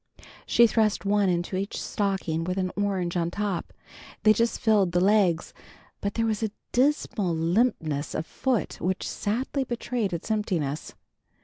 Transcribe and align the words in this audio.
She 0.47 0.65
thrust 0.65 1.05
one 1.05 1.29
into 1.29 1.55
each 1.55 1.79
stocking 1.79 2.43
with 2.43 2.57
an 2.57 2.71
orange 2.75 3.15
on 3.15 3.29
top. 3.29 3.71
They 4.23 4.33
just 4.33 4.59
filled 4.59 4.93
the 4.93 4.99
legs, 4.99 5.53
but 6.01 6.15
there 6.15 6.25
was 6.25 6.41
a 6.41 6.49
dismal 6.71 7.35
limpness 7.35 8.15
of 8.15 8.25
foot 8.25 8.81
which 8.81 9.07
sadly 9.07 9.63
betrayed 9.63 10.11
its 10.11 10.31
emptiness. 10.31 10.95